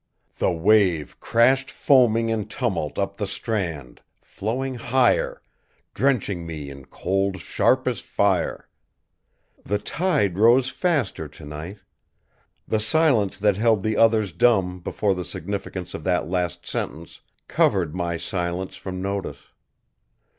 '"The 0.39 0.51
wave 0.51 1.19
crashed 1.19 1.69
foaming 1.69 2.29
in 2.29 2.47
tumult 2.47 2.97
up 2.97 3.17
the 3.17 3.27
strand, 3.27 4.01
flowing 4.23 4.73
higher, 4.73 5.43
drenching 5.93 6.43
me 6.43 6.71
in 6.71 6.85
cold 6.85 7.39
sharp 7.39 7.87
as 7.87 7.99
fire. 7.99 8.67
The 9.63 9.77
tide 9.77 10.39
rose 10.39 10.69
faster 10.69 11.27
tonight. 11.27 11.77
The 12.67 12.79
silence 12.79 13.37
that 13.37 13.57
held 13.57 13.83
the 13.83 13.95
others 13.95 14.31
dumb 14.31 14.79
before 14.79 15.13
the 15.13 15.23
significance 15.23 15.93
of 15.93 16.03
that 16.05 16.27
last 16.27 16.65
sentence 16.65 17.21
covered 17.47 17.93
my 17.93 18.17
silence 18.17 18.75
from 18.75 19.03
notice. 19.03 19.49